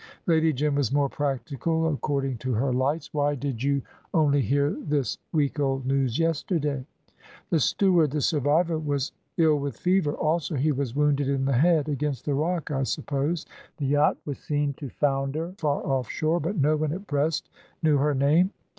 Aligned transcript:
Lady 0.25 0.51
Jim 0.51 0.73
was 0.73 0.91
more 0.91 1.09
practical 1.09 1.87
according 1.87 2.35
to 2.35 2.53
her 2.55 2.73
lights. 2.73 3.13
"Why 3.13 3.35
did 3.35 3.61
you 3.61 3.83
only 4.15 4.41
hear 4.41 4.71
this 4.71 5.19
week 5.31 5.59
old 5.59 5.85
news 5.85 6.17
yesterday?" 6.17 6.87
"The 7.51 7.59
steward, 7.59 8.09
the 8.09 8.19
survivor, 8.21 8.79
was 8.79 9.11
ill 9.37 9.59
with 9.59 9.77
fever: 9.77 10.13
also 10.15 10.55
he 10.55 10.71
was 10.71 10.95
wounded 10.95 11.29
in 11.29 11.45
the 11.45 11.53
head, 11.53 11.87
against 11.87 12.25
the 12.25 12.33
rock, 12.33 12.71
I 12.71 12.81
suppose. 12.81 13.45
The 13.77 13.85
yacht 13.85 14.17
was 14.25 14.39
seen 14.39 14.73
to 14.77 14.89
founder 14.89 15.53
far 15.59 15.83
off 15.85 16.09
shore, 16.09 16.39
but 16.39 16.57
no 16.57 16.75
one 16.75 16.93
at 16.93 17.05
Brest 17.05 17.51
knew 17.83 17.97
her 17.97 18.15
name. 18.15 18.49